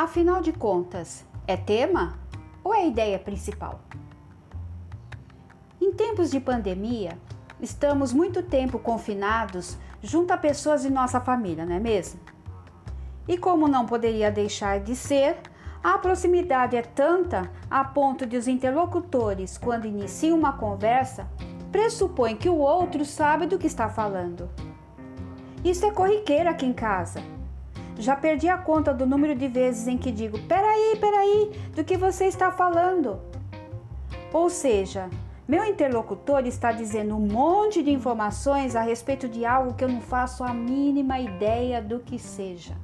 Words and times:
Afinal 0.00 0.40
de 0.40 0.50
contas, 0.50 1.26
é 1.46 1.58
tema 1.58 2.18
ou 2.64 2.74
é 2.74 2.88
ideia 2.88 3.18
principal? 3.18 3.80
Em 5.78 5.92
tempos 5.92 6.30
de 6.30 6.40
pandemia, 6.40 7.18
estamos 7.60 8.10
muito 8.10 8.42
tempo 8.42 8.78
confinados 8.78 9.76
junto 10.02 10.32
a 10.32 10.38
pessoas 10.38 10.80
de 10.80 10.90
nossa 10.90 11.20
família, 11.20 11.66
não 11.66 11.74
é 11.74 11.78
mesmo? 11.78 12.18
E 13.28 13.36
como 13.36 13.68
não 13.68 13.84
poderia 13.84 14.32
deixar 14.32 14.80
de 14.80 14.96
ser, 14.96 15.36
a 15.84 15.98
proximidade 15.98 16.76
é 16.76 16.82
tanta 16.82 17.50
a 17.70 17.84
ponto 17.84 18.24
de 18.24 18.38
os 18.38 18.48
interlocutores, 18.48 19.58
quando 19.58 19.84
iniciam 19.84 20.38
uma 20.38 20.54
conversa, 20.54 21.28
pressupõem 21.70 22.36
que 22.36 22.48
o 22.48 22.56
outro 22.56 23.04
sabe 23.04 23.44
do 23.44 23.58
que 23.58 23.66
está 23.66 23.90
falando. 23.90 24.48
Isso 25.62 25.84
é 25.84 25.90
corriqueiro 25.90 26.48
aqui 26.48 26.64
em 26.64 26.72
casa. 26.72 27.22
Já 27.98 28.16
perdi 28.16 28.48
a 28.48 28.56
conta 28.58 28.94
do 28.94 29.06
número 29.06 29.34
de 29.34 29.48
vezes 29.48 29.86
em 29.86 29.98
que 29.98 30.10
digo: 30.10 30.38
peraí, 30.46 30.96
peraí, 31.00 31.50
do 31.74 31.84
que 31.84 31.96
você 31.96 32.24
está 32.26 32.50
falando? 32.50 33.20
Ou 34.32 34.48
seja, 34.48 35.10
meu 35.46 35.64
interlocutor 35.64 36.46
está 36.46 36.70
dizendo 36.70 37.16
um 37.16 37.26
monte 37.26 37.82
de 37.82 37.90
informações 37.90 38.76
a 38.76 38.82
respeito 38.82 39.28
de 39.28 39.44
algo 39.44 39.74
que 39.74 39.82
eu 39.82 39.88
não 39.88 40.00
faço 40.00 40.44
a 40.44 40.54
mínima 40.54 41.18
ideia 41.18 41.82
do 41.82 41.98
que 41.98 42.18
seja. 42.18 42.76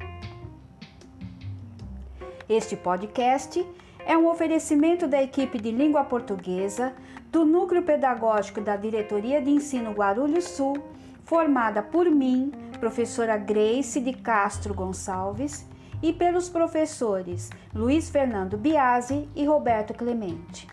Este 2.48 2.76
podcast 2.76 3.64
é 4.04 4.16
um 4.16 4.28
oferecimento 4.28 5.06
da 5.06 5.22
equipe 5.22 5.60
de 5.60 5.70
língua 5.70 6.04
portuguesa 6.04 6.92
do 7.30 7.44
Núcleo 7.44 7.82
Pedagógico 7.82 8.60
da 8.60 8.76
Diretoria 8.76 9.42
de 9.42 9.50
Ensino 9.50 9.90
Guarulhos 9.90 10.44
Sul, 10.44 10.76
formada 11.24 11.82
por 11.82 12.10
mim, 12.10 12.52
professora 12.76 13.36
Grace 13.36 14.00
de 14.00 14.12
Castro 14.12 14.74
Gonçalves, 14.74 15.66
e 16.02 16.12
pelos 16.12 16.48
professores 16.48 17.50
Luiz 17.74 18.10
Fernando 18.10 18.56
Biasi 18.56 19.28
e 19.34 19.44
Roberto 19.44 19.94
Clemente. 19.94 20.68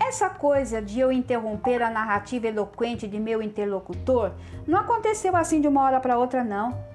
Essa 0.00 0.28
coisa 0.28 0.80
de 0.80 1.00
eu 1.00 1.10
interromper 1.10 1.82
a 1.82 1.90
narrativa 1.90 2.46
eloquente 2.46 3.08
de 3.08 3.18
meu 3.18 3.42
interlocutor 3.42 4.32
não 4.66 4.78
aconteceu 4.78 5.34
assim 5.34 5.60
de 5.60 5.68
uma 5.68 5.82
hora 5.82 6.00
para 6.00 6.18
outra, 6.18 6.44
não. 6.44 6.93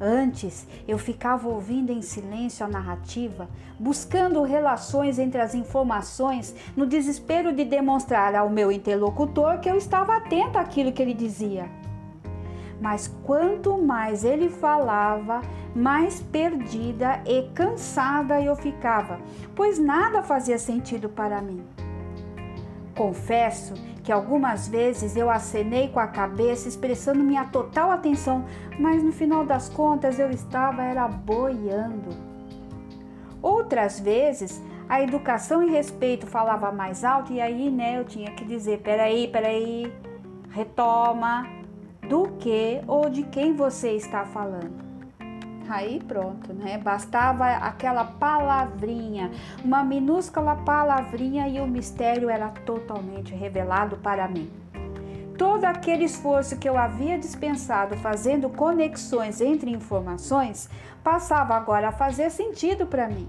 Antes, 0.00 0.66
eu 0.86 0.98
ficava 0.98 1.48
ouvindo 1.48 1.90
em 1.90 2.02
silêncio 2.02 2.66
a 2.66 2.68
narrativa, 2.68 3.48
buscando 3.78 4.42
relações 4.42 5.18
entre 5.18 5.40
as 5.40 5.54
informações, 5.54 6.54
no 6.76 6.86
desespero 6.86 7.50
de 7.50 7.64
demonstrar 7.64 8.34
ao 8.34 8.50
meu 8.50 8.70
interlocutor 8.70 9.58
que 9.58 9.70
eu 9.70 9.76
estava 9.76 10.16
atenta 10.16 10.60
àquilo 10.60 10.92
que 10.92 11.00
ele 11.00 11.14
dizia. 11.14 11.70
Mas 12.78 13.08
quanto 13.24 13.78
mais 13.78 14.22
ele 14.22 14.50
falava, 14.50 15.40
mais 15.74 16.20
perdida 16.20 17.22
e 17.24 17.48
cansada 17.54 18.38
eu 18.38 18.54
ficava, 18.54 19.18
pois 19.54 19.78
nada 19.78 20.22
fazia 20.22 20.58
sentido 20.58 21.08
para 21.08 21.40
mim. 21.40 21.64
Confesso 22.94 23.72
que 24.06 24.12
algumas 24.12 24.68
vezes 24.68 25.16
eu 25.16 25.28
acenei 25.28 25.88
com 25.88 25.98
a 25.98 26.06
cabeça 26.06 26.68
expressando 26.68 27.24
minha 27.24 27.44
total 27.46 27.90
atenção, 27.90 28.44
mas 28.78 29.02
no 29.02 29.10
final 29.10 29.44
das 29.44 29.68
contas 29.68 30.20
eu 30.20 30.30
estava 30.30 30.80
era 30.84 31.08
boiando. 31.08 32.10
Outras 33.42 33.98
vezes 33.98 34.62
a 34.88 35.02
educação 35.02 35.60
e 35.60 35.72
respeito 35.72 36.24
falava 36.24 36.70
mais 36.70 37.02
alto 37.02 37.32
e 37.32 37.40
aí, 37.40 37.68
né, 37.68 37.98
eu 37.98 38.04
tinha 38.04 38.30
que 38.30 38.44
dizer, 38.44 38.78
peraí, 38.78 39.26
peraí, 39.26 39.92
retoma, 40.50 41.44
do 42.08 42.28
que 42.38 42.80
ou 42.86 43.10
de 43.10 43.24
quem 43.24 43.56
você 43.56 43.90
está 43.96 44.24
falando. 44.24 44.85
Aí 45.68 46.00
pronto, 46.06 46.52
né? 46.52 46.78
Bastava 46.78 47.46
aquela 47.46 48.04
palavrinha, 48.04 49.30
uma 49.64 49.82
minúscula 49.82 50.56
palavrinha 50.56 51.48
e 51.48 51.60
o 51.60 51.66
mistério 51.66 52.30
era 52.30 52.48
totalmente 52.48 53.34
revelado 53.34 53.96
para 53.96 54.28
mim. 54.28 54.50
Todo 55.36 55.64
aquele 55.64 56.04
esforço 56.04 56.56
que 56.58 56.68
eu 56.68 56.78
havia 56.78 57.18
dispensado 57.18 57.96
fazendo 57.98 58.48
conexões 58.48 59.40
entre 59.40 59.70
informações 59.70 60.68
passava 61.04 61.54
agora 61.54 61.88
a 61.88 61.92
fazer 61.92 62.30
sentido 62.30 62.86
para 62.86 63.08
mim. 63.08 63.28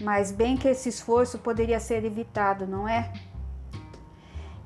Mas 0.00 0.32
bem 0.32 0.56
que 0.56 0.68
esse 0.68 0.88
esforço 0.88 1.38
poderia 1.38 1.78
ser 1.78 2.04
evitado, 2.04 2.66
não 2.66 2.88
é? 2.88 3.12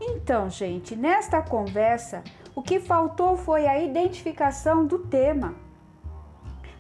Então, 0.01 0.49
gente, 0.49 0.95
nesta 0.95 1.43
conversa, 1.43 2.23
o 2.55 2.63
que 2.63 2.79
faltou 2.79 3.37
foi 3.37 3.67
a 3.67 3.83
identificação 3.83 4.87
do 4.87 5.01
tema 5.01 5.55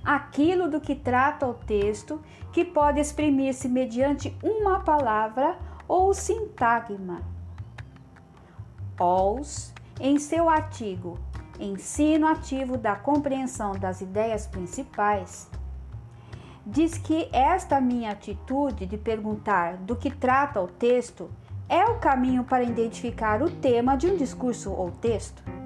aquilo 0.08 0.70
do 0.70 0.80
que 0.80 0.94
trata 0.94 1.46
o 1.46 1.52
texto, 1.52 2.19
que 2.50 2.64
pode 2.64 2.98
exprimir-se 2.98 3.69
mediante 3.69 4.34
uma 4.42 4.80
palavra 4.80 5.58
ou 5.86 6.14
sintagma. 6.14 7.20
Ols, 8.98 9.70
em 10.00 10.19
seu 10.19 10.48
artigo 10.48 11.19
Ensino 11.60 12.26
Ativo 12.26 12.78
da 12.78 12.96
Compreensão 12.96 13.72
das 13.72 14.00
Ideias 14.00 14.46
Principais, 14.46 15.46
diz 16.64 16.96
que 16.96 17.28
esta 17.30 17.78
minha 17.78 18.12
atitude 18.12 18.86
de 18.86 18.96
perguntar 18.96 19.76
do 19.76 19.94
que 19.94 20.10
trata 20.10 20.58
o 20.58 20.69
texto 20.69 21.30
é 21.69 21.84
o 21.84 21.98
caminho 21.98 22.44
para 22.44 22.64
identificar 22.64 23.42
o 23.42 23.50
tema 23.50 23.94
de 23.94 24.06
um 24.06 24.16
discurso 24.16 24.72
ou 24.72 24.90
texto. 24.90 25.57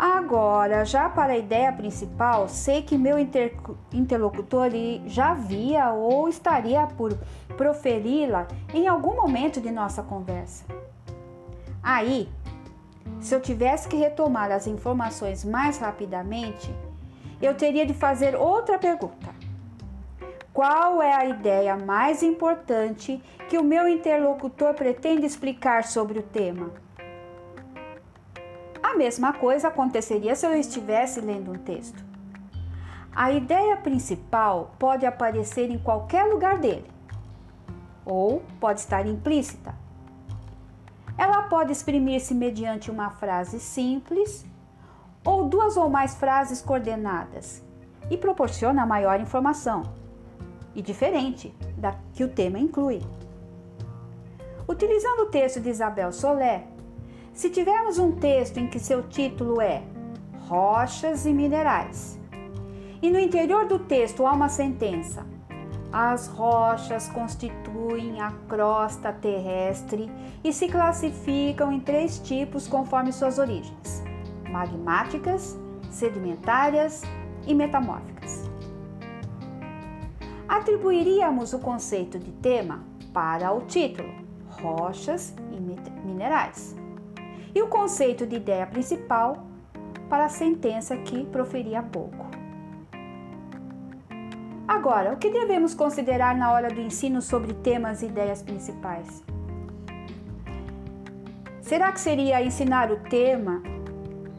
Agora, 0.00 0.84
já 0.84 1.08
para 1.08 1.32
a 1.32 1.36
ideia 1.36 1.72
principal, 1.72 2.48
sei 2.48 2.82
que 2.82 2.96
meu 2.96 3.16
interlocutor 3.18 4.70
já 5.06 5.34
via 5.34 5.90
ou 5.90 6.28
estaria 6.28 6.86
por 6.86 7.18
proferi-la 7.56 8.46
em 8.72 8.86
algum 8.86 9.16
momento 9.16 9.60
de 9.60 9.72
nossa 9.72 10.00
conversa. 10.00 10.64
Aí, 11.82 12.28
se 13.20 13.34
eu 13.34 13.40
tivesse 13.40 13.88
que 13.88 13.96
retomar 13.96 14.52
as 14.52 14.68
informações 14.68 15.44
mais 15.44 15.78
rapidamente, 15.78 16.72
eu 17.42 17.56
teria 17.56 17.84
de 17.84 17.92
fazer 17.92 18.36
outra 18.36 18.78
pergunta. 18.78 19.34
Qual 20.52 21.02
é 21.02 21.12
a 21.12 21.24
ideia 21.24 21.76
mais 21.76 22.22
importante 22.22 23.20
que 23.48 23.58
o 23.58 23.64
meu 23.64 23.88
interlocutor 23.88 24.74
pretende 24.74 25.26
explicar 25.26 25.82
sobre 25.82 26.20
o 26.20 26.22
tema? 26.22 26.70
A 28.88 28.96
mesma 28.96 29.34
coisa 29.34 29.68
aconteceria 29.68 30.34
se 30.34 30.46
eu 30.46 30.54
estivesse 30.54 31.20
lendo 31.20 31.52
um 31.52 31.58
texto. 31.58 32.02
A 33.14 33.30
ideia 33.30 33.76
principal 33.76 34.72
pode 34.78 35.04
aparecer 35.04 35.70
em 35.70 35.78
qualquer 35.78 36.24
lugar 36.24 36.56
dele, 36.56 36.86
ou 38.02 38.42
pode 38.58 38.80
estar 38.80 39.06
implícita. 39.06 39.74
Ela 41.18 41.42
pode 41.42 41.70
exprimir-se 41.70 42.32
mediante 42.34 42.90
uma 42.90 43.10
frase 43.10 43.60
simples 43.60 44.46
ou 45.22 45.44
duas 45.44 45.76
ou 45.76 45.90
mais 45.90 46.14
frases 46.14 46.62
coordenadas 46.62 47.62
e 48.10 48.16
proporciona 48.16 48.86
maior 48.86 49.20
informação 49.20 49.82
e 50.74 50.80
diferente 50.80 51.54
da 51.76 51.94
que 52.14 52.24
o 52.24 52.28
tema 52.28 52.58
inclui. 52.58 53.02
Utilizando 54.66 55.24
o 55.24 55.26
texto 55.26 55.60
de 55.60 55.68
Isabel 55.68 56.10
Solé, 56.10 56.77
se 57.38 57.48
tivermos 57.48 58.00
um 58.00 58.10
texto 58.10 58.58
em 58.58 58.66
que 58.66 58.80
seu 58.80 59.00
título 59.04 59.60
é 59.60 59.84
Rochas 60.48 61.24
e 61.24 61.32
Minerais, 61.32 62.18
e 63.00 63.08
no 63.12 63.18
interior 63.20 63.64
do 63.64 63.78
texto 63.78 64.26
há 64.26 64.32
uma 64.32 64.48
sentença: 64.48 65.24
As 65.92 66.26
rochas 66.26 67.08
constituem 67.08 68.20
a 68.20 68.32
crosta 68.48 69.12
terrestre 69.12 70.10
e 70.42 70.52
se 70.52 70.66
classificam 70.66 71.70
em 71.70 71.78
três 71.78 72.18
tipos 72.18 72.66
conforme 72.66 73.12
suas 73.12 73.38
origens: 73.38 74.02
magmáticas, 74.50 75.56
sedimentares 75.92 77.04
e 77.46 77.54
metamórficas. 77.54 78.50
Atribuiríamos 80.48 81.52
o 81.52 81.60
conceito 81.60 82.18
de 82.18 82.32
tema 82.32 82.82
para 83.12 83.52
o 83.52 83.60
título 83.60 84.12
Rochas 84.60 85.36
e 85.52 86.04
Minerais 86.04 86.87
e 87.54 87.62
o 87.62 87.68
conceito 87.68 88.26
de 88.26 88.36
ideia 88.36 88.66
principal 88.66 89.46
para 90.08 90.26
a 90.26 90.28
sentença 90.28 90.96
que 90.96 91.24
proferi 91.26 91.74
há 91.74 91.82
pouco. 91.82 92.26
Agora, 94.66 95.14
o 95.14 95.16
que 95.16 95.30
devemos 95.30 95.74
considerar 95.74 96.36
na 96.36 96.52
hora 96.52 96.68
do 96.68 96.80
ensino 96.80 97.22
sobre 97.22 97.54
temas 97.54 98.02
e 98.02 98.06
ideias 98.06 98.42
principais? 98.42 99.24
Será 101.62 101.92
que 101.92 102.00
seria 102.00 102.42
ensinar 102.42 102.90
o 102.90 102.96
tema 102.96 103.62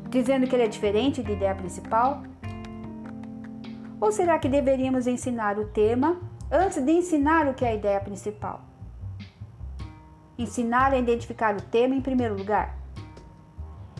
dizendo 0.10 0.48
que 0.48 0.56
ele 0.56 0.64
é 0.64 0.68
diferente 0.68 1.22
de 1.22 1.32
ideia 1.32 1.54
principal? 1.54 2.24
Ou 4.02 4.12
será 4.12 4.40
que 4.40 4.48
deveríamos 4.48 5.08
ensinar 5.08 5.60
o 5.60 5.66
tema 5.66 6.20
antes 6.52 6.84
de 6.84 6.92
ensinar 6.92 7.48
o 7.48 7.54
que 7.54 7.66
é 7.66 7.70
a 7.70 7.76
ideia 7.76 8.00
principal? 8.00 8.62
Ensinar 10.38 10.94
a 10.94 10.98
identificar 10.98 11.56
o 11.56 11.62
tema 11.62 11.94
em 11.94 12.02
primeiro 12.02 12.36
lugar? 12.36 12.79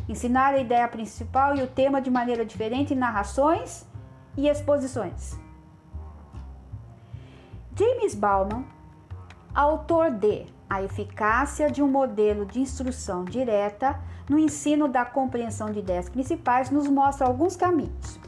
Ensinar 0.10 0.56
a 0.56 0.58
ideia 0.58 0.88
principal 0.88 1.56
e 1.56 1.62
o 1.62 1.68
tema 1.68 2.02
de 2.02 2.10
maneira 2.10 2.44
diferente 2.44 2.94
em 2.94 2.98
narrações 2.98 3.86
e 4.36 4.48
exposições. 4.48 5.40
James 7.76 8.16
Bauman, 8.16 8.66
autor 9.54 10.10
de 10.12 10.48
A 10.68 10.82
Eficácia 10.82 11.70
de 11.72 11.82
um 11.82 11.88
Modelo 11.88 12.46
de 12.46 12.60
Instrução 12.60 13.24
Direta 13.24 14.00
no 14.28 14.40
Ensino 14.40 14.88
da 14.88 15.06
Compreensão 15.06 15.72
de 15.72 15.80
Ideias 15.80 16.10
Principais, 16.10 16.72
nos 16.72 16.88
mostra 16.88 17.28
alguns 17.28 17.56
caminhos. 17.56 18.20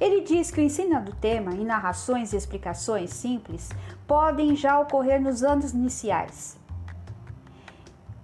Ele 0.00 0.20
diz 0.20 0.50
que 0.50 0.60
o 0.60 0.62
ensino 0.62 1.00
do 1.02 1.12
tema 1.14 1.52
em 1.54 1.64
narrações 1.64 2.32
e 2.32 2.36
explicações 2.36 3.10
simples 3.10 3.68
podem 4.06 4.54
já 4.54 4.78
ocorrer 4.78 5.20
nos 5.20 5.42
anos 5.42 5.72
iniciais. 5.72 6.57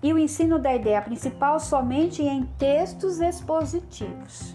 E 0.04 0.12
o 0.12 0.18
ensino 0.18 0.58
da 0.58 0.74
ideia 0.74 1.00
principal 1.00 1.58
somente 1.58 2.22
em 2.22 2.44
textos 2.58 3.20
expositivos. 3.20 4.54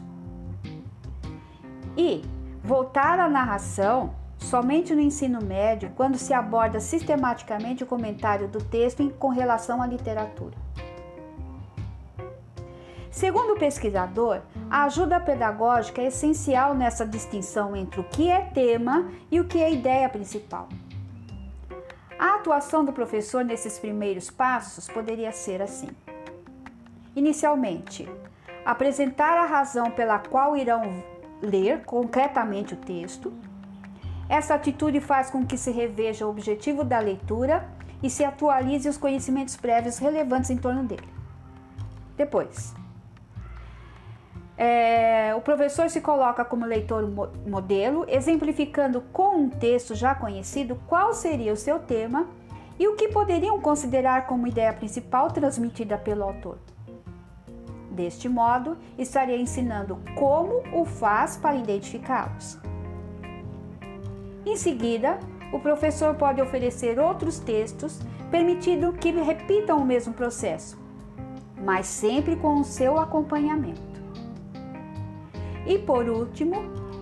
E 1.98 2.22
voltar 2.64 3.20
à 3.20 3.28
narração 3.28 4.14
somente 4.38 4.94
no 4.94 5.02
ensino 5.02 5.44
médio 5.44 5.92
quando 5.96 6.20
se 6.20 6.36
aborda 6.36 6.80
sistematicamente 6.80 7.84
o 7.84 7.88
comentário 7.88 8.48
do 8.48 8.64
texto 8.64 9.10
com 9.18 9.30
relação 9.30 9.82
à 9.82 9.88
literatura. 9.88 10.56
Segundo 13.10 13.54
o 13.54 13.60
pesquisador, 13.60 14.42
a 14.70 14.84
ajuda 14.84 15.20
pedagógica 15.20 16.00
é 16.00 16.10
essencial 16.10 16.76
nessa 16.76 17.08
distinção 17.08 17.76
entre 17.76 18.00
o 18.00 18.04
que 18.04 18.30
é 18.30 18.42
tema 18.42 19.10
e 19.32 19.40
o 19.40 19.46
que 19.46 19.58
é 19.58 19.74
ideia 19.74 20.08
principal. 20.10 20.70
A 22.20 22.36
atuação 22.36 22.84
do 22.84 22.92
professor 22.92 23.46
nesses 23.46 23.80
primeiros 23.80 24.30
passos 24.30 24.90
poderia 24.90 25.32
ser 25.32 25.62
assim: 25.62 25.88
inicialmente, 27.16 28.10
apresentar 28.66 29.38
a 29.38 29.46
razão 29.46 29.90
pela 29.90 30.20
qual 30.20 30.58
irão 30.58 31.02
ler 31.42 31.86
concretamente 31.86 32.74
o 32.74 32.78
texto. 32.78 33.32
Essa 34.28 34.56
atitude 34.56 35.00
faz 35.00 35.30
com 35.30 35.46
que 35.46 35.58
se 35.58 35.72
reveja 35.72 36.28
o 36.28 36.30
objetivo 36.30 36.84
da 36.84 37.00
leitura 37.00 37.66
e 38.04 38.10
se 38.10 38.26
atualize 38.26 38.90
os 38.90 38.98
conhecimentos 38.98 39.56
prévios 39.56 39.98
relevantes 39.98 40.50
em 40.50 40.58
torno 40.58 40.84
dele. 40.84 41.08
Depois, 42.18 42.76
é, 44.62 45.34
o 45.38 45.40
professor 45.40 45.90
se 45.90 46.02
coloca 46.02 46.44
como 46.44 46.66
leitor 46.66 47.10
modelo, 47.48 48.06
exemplificando 48.10 49.00
com 49.14 49.38
um 49.38 49.50
texto 49.50 49.96
já 49.96 50.14
conhecido 50.14 50.76
qual 50.86 51.14
seria 51.14 51.54
o 51.54 51.56
seu 51.56 51.80
tema 51.80 52.28
e 52.78 52.86
o 52.86 52.98
que 52.98 53.08
poderiam 53.08 53.58
considerar 53.62 54.28
como 54.28 54.48
ideia 54.48 54.74
principal 54.74 55.32
transmitida 55.32 55.98
pelo 55.98 56.24
autor. 56.24 56.58
Deste 57.90 58.28
modo, 58.28 58.78
estaria 58.98 59.38
ensinando 59.38 59.98
como 60.14 60.62
o 60.74 60.84
faz 60.84 61.38
para 61.38 61.56
identificá-los. 61.56 62.58
Em 64.46 64.58
seguida, 64.58 65.20
o 65.54 65.60
professor 65.62 66.16
pode 66.16 66.42
oferecer 66.42 67.00
outros 67.00 67.40
textos, 67.40 68.02
permitindo 68.30 68.92
que 68.92 69.12
repitam 69.12 69.78
o 69.78 69.86
mesmo 69.86 70.14
processo, 70.14 70.78
mas 71.64 71.86
sempre 71.86 72.36
com 72.36 72.60
o 72.60 72.64
seu 72.66 73.00
acompanhamento. 73.00 73.89
E 75.70 75.78
por 75.78 76.10
último, 76.10 76.56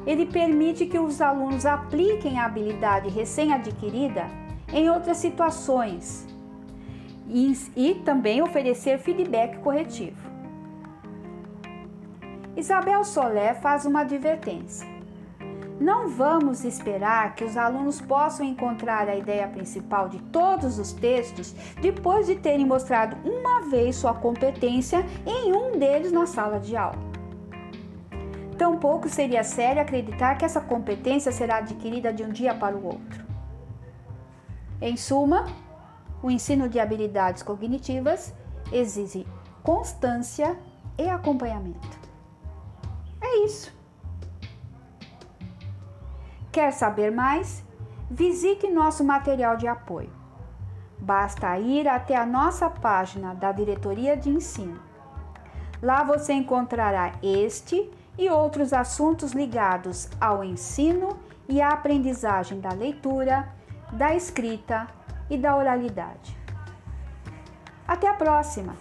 ele 0.06 0.26
permite 0.26 0.86
que 0.86 1.00
os 1.00 1.22
alunos 1.22 1.66
apliquem 1.66 2.38
a 2.38 2.46
habilidade 2.46 3.08
recém-adquirida 3.08 4.26
em 4.74 4.90
outras 4.90 5.16
situações 5.16 6.28
e, 7.30 7.54
e 7.78 7.96
também 7.96 8.42
oferecer 8.42 9.00
feedback 9.00 9.58
corretivo. 9.60 10.18
Isabel 12.58 13.06
Solé 13.06 13.54
faz 13.54 13.86
uma 13.86 14.02
advertência. 14.02 14.86
Não 15.80 16.10
vamos 16.10 16.66
esperar 16.66 17.36
que 17.36 17.46
os 17.46 17.56
alunos 17.56 18.02
possam 18.02 18.46
encontrar 18.46 19.08
a 19.08 19.16
ideia 19.16 19.48
principal 19.48 20.10
de 20.10 20.20
todos 20.24 20.78
os 20.78 20.92
textos 20.92 21.56
depois 21.80 22.28
de 22.28 22.36
terem 22.36 22.66
mostrado 22.66 23.16
uma 23.24 23.62
vez 23.70 23.96
sua 23.96 24.14
competência 24.14 25.06
em 25.26 25.54
um 25.54 25.78
deles 25.78 26.12
na 26.12 26.26
sala 26.26 26.60
de 26.60 26.76
aula. 26.76 27.07
Tampouco 28.58 29.08
seria 29.08 29.44
sério 29.44 29.82
acreditar 29.82 30.36
que 30.36 30.44
essa 30.44 30.60
competência 30.60 31.32
será 31.32 31.58
adquirida 31.58 32.12
de 32.12 32.24
um 32.24 32.30
dia 32.30 32.56
para 32.56 32.76
o 32.76 32.86
outro. 32.86 33.26
Em 34.82 34.98
suma, 34.98 35.46
o 36.24 36.32
ensino 36.32 36.68
de 36.68 36.80
habilidades 36.80 37.44
cognitivas 37.44 38.34
exige 38.72 39.28
constância 39.62 40.58
e 40.98 41.08
acompanhamento. 41.08 41.98
É 43.22 43.46
isso. 43.46 43.76
Quer 46.52 46.72
saber 46.72 47.12
mais? 47.12 47.64
Visite 48.10 48.68
nosso 48.68 49.04
material 49.04 49.58
de 49.58 49.68
apoio. 49.68 50.10
Basta 50.98 51.60
ir 51.60 51.88
até 51.88 52.16
a 52.16 52.26
nossa 52.26 52.70
página 52.70 53.36
da 53.36 53.52
Diretoria 53.52 54.18
de 54.18 54.30
Ensino. 54.30 54.80
Lá 55.82 56.04
você 56.04 56.34
encontrará 56.34 57.14
este 57.22 57.92
e 58.18 58.30
outros 58.30 58.74
assuntos 58.74 59.32
ligados 59.34 60.10
ao 60.20 60.44
ensino 60.44 61.18
e 61.48 61.62
à 61.62 61.70
aprendizagem 61.70 62.60
da 62.60 62.70
leitura, 62.70 63.48
da 63.94 64.16
escrita 64.16 64.88
e 65.30 65.38
da 65.38 65.56
oralidade. 65.56 66.38
Até 67.88 68.08
a 68.08 68.14
próxima! 68.14 68.76